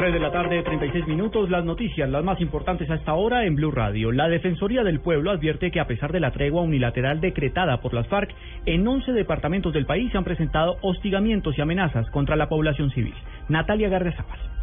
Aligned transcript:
3 0.00 0.14
de 0.14 0.18
la 0.18 0.32
tarde, 0.32 0.62
36 0.62 1.06
minutos. 1.08 1.50
Las 1.50 1.62
noticias, 1.62 2.08
las 2.08 2.24
más 2.24 2.40
importantes 2.40 2.88
a 2.88 2.94
esta 2.94 3.12
hora 3.12 3.44
en 3.44 3.54
Blue 3.54 3.70
Radio. 3.70 4.12
La 4.12 4.30
Defensoría 4.30 4.82
del 4.82 5.00
Pueblo 5.00 5.30
advierte 5.30 5.70
que 5.70 5.78
a 5.78 5.86
pesar 5.86 6.10
de 6.10 6.20
la 6.20 6.30
tregua 6.30 6.62
unilateral 6.62 7.20
decretada 7.20 7.82
por 7.82 7.92
las 7.92 8.08
FARC, 8.08 8.34
en 8.64 8.88
11 8.88 9.12
departamentos 9.12 9.74
del 9.74 9.84
país 9.84 10.10
se 10.10 10.16
han 10.16 10.24
presentado 10.24 10.78
hostigamientos 10.80 11.58
y 11.58 11.60
amenazas 11.60 12.08
contra 12.12 12.36
la 12.36 12.48
población 12.48 12.90
civil. 12.92 13.12
Natalia 13.50 13.90
Gardezábal. 13.90 14.59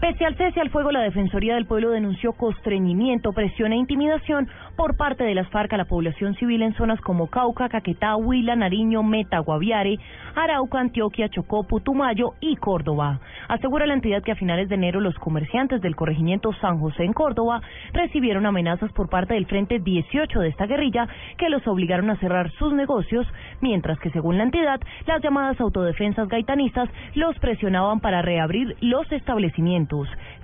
Pese 0.00 0.24
al 0.24 0.34
cese 0.34 0.58
al 0.62 0.70
fuego, 0.70 0.92
la 0.92 1.02
Defensoría 1.02 1.56
del 1.56 1.66
Pueblo 1.66 1.90
denunció 1.90 2.32
constreñimiento, 2.32 3.34
presión 3.34 3.72
e 3.72 3.76
intimidación 3.76 4.48
por 4.74 4.96
parte 4.96 5.24
de 5.24 5.34
las 5.34 5.46
FARC 5.50 5.74
a 5.74 5.76
la 5.76 5.84
población 5.84 6.34
civil 6.36 6.62
en 6.62 6.72
zonas 6.72 6.98
como 7.02 7.26
Cauca, 7.26 7.68
Caquetá, 7.68 8.16
Huila, 8.16 8.56
Nariño, 8.56 9.02
Meta, 9.02 9.40
Guaviare, 9.40 9.98
Arauca, 10.34 10.80
Antioquia, 10.80 11.28
Chocó, 11.28 11.64
Putumayo 11.64 12.32
y 12.40 12.56
Córdoba. 12.56 13.20
Asegura 13.48 13.86
la 13.86 13.92
entidad 13.92 14.22
que 14.22 14.32
a 14.32 14.36
finales 14.36 14.70
de 14.70 14.76
enero 14.76 15.00
los 15.00 15.14
comerciantes 15.16 15.82
del 15.82 15.96
corregimiento 15.96 16.54
San 16.62 16.80
José 16.80 17.04
en 17.04 17.12
Córdoba 17.12 17.60
recibieron 17.92 18.46
amenazas 18.46 18.90
por 18.92 19.10
parte 19.10 19.34
del 19.34 19.44
Frente 19.44 19.80
18 19.80 20.40
de 20.40 20.48
esta 20.48 20.64
guerrilla 20.64 21.08
que 21.36 21.50
los 21.50 21.66
obligaron 21.66 22.08
a 22.08 22.16
cerrar 22.16 22.50
sus 22.52 22.72
negocios, 22.72 23.26
mientras 23.60 23.98
que 24.00 24.10
según 24.12 24.38
la 24.38 24.44
entidad, 24.44 24.80
las 25.06 25.22
llamadas 25.22 25.60
autodefensas 25.60 26.26
gaitanistas 26.26 26.88
los 27.14 27.38
presionaban 27.38 28.00
para 28.00 28.22
reabrir 28.22 28.78
los 28.80 29.12
establecimientos. 29.12 29.89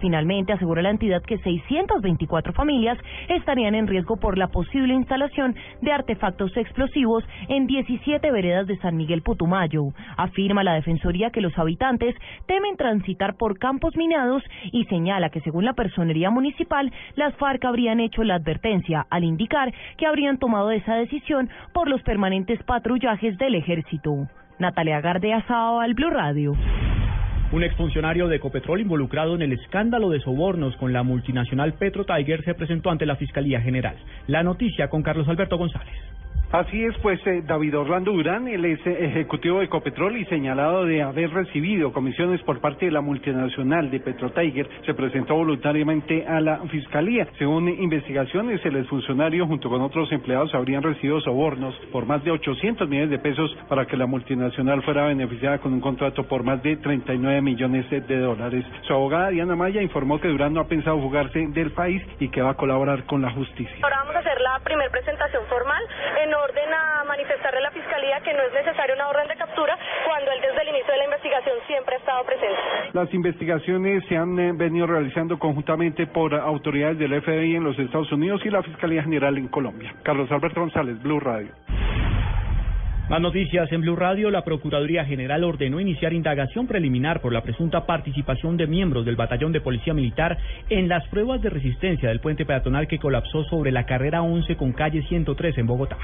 Finalmente, 0.00 0.52
aseguró 0.52 0.82
la 0.82 0.90
entidad 0.90 1.22
que 1.22 1.38
624 1.38 2.52
familias 2.52 2.98
estarían 3.28 3.74
en 3.74 3.86
riesgo 3.86 4.16
por 4.16 4.38
la 4.38 4.48
posible 4.48 4.94
instalación 4.94 5.54
de 5.80 5.92
artefactos 5.92 6.56
explosivos 6.56 7.24
en 7.48 7.66
17 7.66 8.30
veredas 8.30 8.66
de 8.66 8.76
San 8.78 8.96
Miguel 8.96 9.22
Putumayo. 9.22 9.88
Afirma 10.16 10.64
la 10.64 10.74
Defensoría 10.74 11.30
que 11.30 11.40
los 11.40 11.56
habitantes 11.58 12.14
temen 12.46 12.76
transitar 12.76 13.36
por 13.36 13.58
campos 13.58 13.96
minados 13.96 14.42
y 14.72 14.84
señala 14.86 15.30
que 15.30 15.40
según 15.40 15.64
la 15.64 15.74
personería 15.74 16.30
municipal, 16.30 16.92
las 17.14 17.34
FARC 17.36 17.64
habrían 17.64 18.00
hecho 18.00 18.24
la 18.24 18.34
advertencia 18.34 19.06
al 19.10 19.24
indicar 19.24 19.72
que 19.96 20.06
habrían 20.06 20.38
tomado 20.38 20.70
esa 20.70 20.94
decisión 20.94 21.48
por 21.72 21.88
los 21.88 22.02
permanentes 22.02 22.62
patrullajes 22.64 23.38
del 23.38 23.54
ejército. 23.54 24.28
Natalia 24.58 25.00
Gardea 25.00 25.44
al 25.48 25.94
Blue 25.94 26.10
Radio. 26.10 26.54
Un 27.52 27.62
exfuncionario 27.62 28.26
de 28.26 28.36
Ecopetrol 28.36 28.80
involucrado 28.80 29.36
en 29.36 29.42
el 29.42 29.52
escándalo 29.52 30.10
de 30.10 30.20
sobornos 30.20 30.76
con 30.76 30.92
la 30.92 31.04
multinacional 31.04 31.74
Petro 31.74 32.04
Tiger 32.04 32.42
se 32.44 32.54
presentó 32.54 32.90
ante 32.90 33.06
la 33.06 33.14
Fiscalía 33.14 33.60
General. 33.60 33.94
La 34.26 34.42
noticia 34.42 34.88
con 34.88 35.04
Carlos 35.04 35.28
Alberto 35.28 35.56
González. 35.56 35.94
Así 36.52 36.84
es, 36.84 36.96
pues 37.02 37.20
eh, 37.26 37.42
David 37.44 37.76
Orlando 37.76 38.12
Durán, 38.12 38.46
el 38.46 38.64
ex 38.64 38.86
ejecutivo 38.86 39.58
de 39.58 39.64
Ecopetrol 39.64 40.16
y 40.16 40.24
señalado 40.26 40.84
de 40.84 41.02
haber 41.02 41.30
recibido 41.30 41.92
comisiones 41.92 42.40
por 42.42 42.60
parte 42.60 42.86
de 42.86 42.92
la 42.92 43.00
multinacional 43.00 43.90
de 43.90 43.98
Petrotiger, 43.98 44.68
se 44.86 44.94
presentó 44.94 45.34
voluntariamente 45.34 46.24
a 46.24 46.40
la 46.40 46.58
fiscalía. 46.68 47.26
Según 47.36 47.68
investigaciones, 47.68 48.64
el 48.64 48.76
exfuncionario 48.76 49.44
junto 49.46 49.68
con 49.68 49.82
otros 49.82 50.10
empleados 50.12 50.54
habrían 50.54 50.84
recibido 50.84 51.20
sobornos 51.20 51.74
por 51.90 52.06
más 52.06 52.22
de 52.22 52.30
800 52.30 52.88
millones 52.88 53.10
de 53.10 53.18
pesos 53.18 53.50
para 53.68 53.86
que 53.86 53.96
la 53.96 54.06
multinacional 54.06 54.82
fuera 54.82 55.08
beneficiada 55.08 55.58
con 55.58 55.72
un 55.72 55.80
contrato 55.80 56.28
por 56.28 56.44
más 56.44 56.62
de 56.62 56.76
39 56.76 57.42
millones 57.42 57.90
de 57.90 58.18
dólares. 58.18 58.64
Su 58.82 58.92
abogada 58.92 59.30
Diana 59.30 59.56
Maya 59.56 59.82
informó 59.82 60.20
que 60.20 60.28
Durán 60.28 60.54
no 60.54 60.60
ha 60.60 60.68
pensado 60.68 61.00
jugarse 61.00 61.48
del 61.48 61.72
país 61.72 62.02
y 62.20 62.28
que 62.28 62.40
va 62.40 62.50
a 62.50 62.54
colaborar 62.54 63.04
con 63.04 63.20
la 63.20 63.32
justicia. 63.32 63.84
La 64.40 64.58
primera 64.60 64.90
presentación 64.90 65.44
formal 65.46 65.82
en 66.22 66.34
orden 66.34 66.72
a 66.72 67.04
manifestarle 67.04 67.58
a 67.58 67.62
la 67.62 67.70
Fiscalía 67.70 68.20
que 68.20 68.32
no 68.32 68.42
es 68.42 68.52
necesaria 68.52 68.94
una 68.94 69.08
orden 69.08 69.28
de 69.28 69.36
captura 69.36 69.78
cuando 70.06 70.30
él 70.32 70.40
desde 70.40 70.62
el 70.62 70.68
inicio 70.68 70.92
de 70.92 70.98
la 70.98 71.04
investigación 71.04 71.56
siempre 71.66 71.94
ha 71.96 71.98
estado 71.98 72.24
presente. 72.24 72.60
Las 72.92 73.12
investigaciones 73.14 74.04
se 74.08 74.16
han 74.16 74.38
eh, 74.38 74.52
venido 74.54 74.86
realizando 74.86 75.38
conjuntamente 75.38 76.06
por 76.06 76.34
autoridades 76.34 76.98
del 76.98 77.20
FBI 77.22 77.56
en 77.56 77.64
los 77.64 77.78
Estados 77.78 78.10
Unidos 78.12 78.40
y 78.44 78.50
la 78.50 78.62
Fiscalía 78.62 79.02
General 79.02 79.36
en 79.36 79.48
Colombia. 79.48 79.94
Carlos 80.02 80.30
Alberto 80.30 80.60
González, 80.60 81.00
Blue 81.02 81.20
Radio. 81.20 81.52
Más 83.08 83.20
noticias 83.20 83.70
en 83.70 83.82
Blue 83.82 83.94
Radio. 83.94 84.32
La 84.32 84.42
Procuraduría 84.42 85.04
General 85.04 85.44
ordenó 85.44 85.78
iniciar 85.78 86.12
indagación 86.12 86.66
preliminar 86.66 87.20
por 87.20 87.32
la 87.32 87.42
presunta 87.42 87.86
participación 87.86 88.56
de 88.56 88.66
miembros 88.66 89.04
del 89.04 89.14
Batallón 89.14 89.52
de 89.52 89.60
Policía 89.60 89.94
Militar 89.94 90.36
en 90.70 90.88
las 90.88 91.06
pruebas 91.06 91.40
de 91.40 91.50
resistencia 91.50 92.08
del 92.08 92.18
puente 92.18 92.44
peatonal 92.44 92.88
que 92.88 92.98
colapsó 92.98 93.44
sobre 93.44 93.70
la 93.70 93.86
carrera 93.86 94.22
11 94.22 94.56
con 94.56 94.72
calle 94.72 95.02
103 95.02 95.56
en 95.56 95.66
Bogotá. 95.68 95.98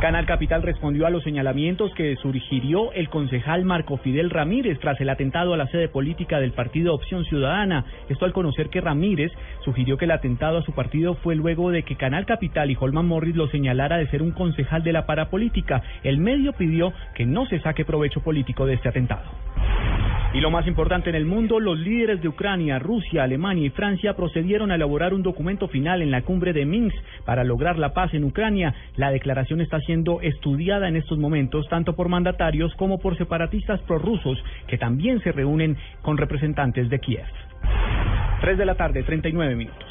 Canal 0.00 0.26
Capital 0.26 0.62
respondió 0.62 1.08
a 1.08 1.10
los 1.10 1.24
señalamientos 1.24 1.92
que 1.96 2.14
sugirió 2.22 2.92
el 2.92 3.08
concejal 3.08 3.64
Marco 3.64 3.96
Fidel 3.96 4.30
Ramírez 4.30 4.78
tras 4.78 5.00
el 5.00 5.08
atentado 5.08 5.54
a 5.54 5.56
la 5.56 5.66
sede 5.66 5.88
política 5.88 6.38
del 6.38 6.52
partido 6.52 6.94
Opción 6.94 7.24
Ciudadana. 7.24 7.84
Esto 8.08 8.24
al 8.24 8.32
conocer 8.32 8.68
que 8.68 8.80
Ramírez 8.80 9.32
sugirió 9.64 9.96
que 9.96 10.04
el 10.04 10.12
atentado 10.12 10.58
a 10.58 10.62
su 10.62 10.72
partido 10.72 11.14
fue 11.16 11.34
luego 11.34 11.72
de 11.72 11.82
que 11.82 11.96
Canal 11.96 12.26
Capital 12.26 12.70
y 12.70 12.76
Holman 12.78 13.06
Morris 13.06 13.34
lo 13.34 13.48
señalara 13.48 13.96
de 13.96 14.06
ser 14.06 14.22
un 14.22 14.30
concejal 14.30 14.84
de 14.84 14.92
la 14.92 15.04
parapolítica. 15.04 15.82
El 16.04 16.18
medio 16.18 16.52
pidió 16.52 16.92
que 17.16 17.26
no 17.26 17.46
se 17.46 17.58
saque 17.58 17.84
provecho 17.84 18.20
político 18.20 18.66
de 18.66 18.74
este 18.74 18.90
atentado. 18.90 19.28
Y 20.34 20.40
lo 20.40 20.50
más 20.50 20.66
importante 20.66 21.08
en 21.08 21.16
el 21.16 21.24
mundo, 21.24 21.58
los 21.58 21.78
líderes 21.78 22.20
de 22.20 22.28
Ucrania, 22.28 22.78
Rusia, 22.78 23.22
Alemania 23.22 23.66
y 23.66 23.70
Francia 23.70 24.14
procedieron 24.14 24.70
a 24.70 24.74
elaborar 24.74 25.14
un 25.14 25.22
documento 25.22 25.68
final 25.68 26.02
en 26.02 26.10
la 26.10 26.20
cumbre 26.20 26.52
de 26.52 26.66
Minsk 26.66 26.96
para 27.24 27.44
lograr 27.44 27.78
la 27.78 27.94
paz 27.94 28.12
en 28.12 28.24
Ucrania. 28.24 28.74
La 28.96 29.10
declaración 29.10 29.62
está 29.62 29.80
siendo 29.80 30.20
estudiada 30.20 30.86
en 30.86 30.96
estos 30.96 31.18
momentos 31.18 31.66
tanto 31.70 31.96
por 31.96 32.10
mandatarios 32.10 32.74
como 32.74 32.98
por 32.98 33.16
separatistas 33.16 33.80
prorrusos 33.82 34.38
que 34.66 34.76
también 34.76 35.22
se 35.22 35.32
reúnen 35.32 35.78
con 36.02 36.18
representantes 36.18 36.90
de 36.90 36.98
Kiev. 36.98 37.24
3 38.42 38.58
de 38.58 38.66
la 38.66 38.74
tarde, 38.74 39.02
39 39.04 39.56
minutos. 39.56 39.87